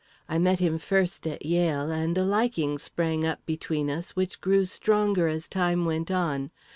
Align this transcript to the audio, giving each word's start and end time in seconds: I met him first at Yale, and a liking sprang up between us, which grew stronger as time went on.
I 0.27 0.39
met 0.39 0.57
him 0.57 0.79
first 0.79 1.27
at 1.27 1.45
Yale, 1.45 1.91
and 1.91 2.17
a 2.17 2.23
liking 2.25 2.79
sprang 2.79 3.23
up 3.23 3.45
between 3.45 3.87
us, 3.91 4.15
which 4.15 4.41
grew 4.41 4.65
stronger 4.65 5.27
as 5.27 5.47
time 5.47 5.85
went 5.85 6.09
on. 6.09 6.49